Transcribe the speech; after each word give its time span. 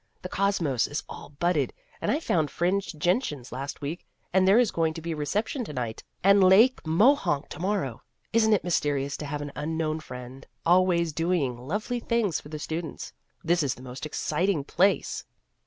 The 0.23 0.29
cosmos 0.29 0.87
is 0.87 1.03
all 1.07 1.29
budded, 1.29 1.73
and 2.01 2.09
I 2.09 2.19
found 2.19 2.49
fringed 2.49 2.99
gentians 2.99 3.51
last 3.51 3.81
week, 3.81 4.03
and 4.33 4.47
there 4.47 4.57
is 4.57 4.71
going 4.71 4.95
to 4.95 5.01
be 5.01 5.11
a 5.11 5.15
reception 5.15 5.63
to 5.65 5.73
night. 5.73 6.01
And 6.23 6.43
Lake 6.43 6.83
Mo 6.87 7.13
honk 7.13 7.49
to 7.49 7.59
morrow! 7.59 8.01
Isn't 8.33 8.53
it 8.53 8.63
mysterious 8.63 9.15
to 9.17 9.27
have 9.27 9.43
an' 9.43 9.51
Unknown 9.55 9.99
Friend' 9.99 10.47
always 10.65 11.13
doing 11.13 11.55
lovely 11.55 11.99
things 11.99 12.39
for 12.41 12.49
the 12.49 12.57
students? 12.57 13.13
This 13.43 13.61
is 13.61 13.75
the 13.75 13.83
most 13.83 14.07
exciting 14.07 14.63
place 14.63 15.23